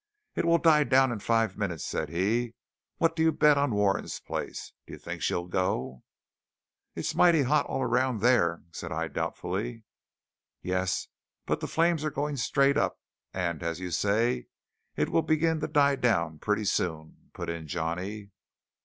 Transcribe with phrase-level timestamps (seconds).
[0.33, 2.55] "It will die down in five minutes," said he.
[2.97, 4.73] "What do you bet on Warren's place?
[4.87, 6.01] Do you think she'll go?"
[6.95, 9.83] "It's mighty hot all around there," said I doubtfully.
[10.63, 11.07] "Yes,
[11.45, 12.97] but the flames are going straight up;
[13.31, 14.47] and, as you say,
[14.95, 18.31] it will begin to die down pretty soon," put in Johnny.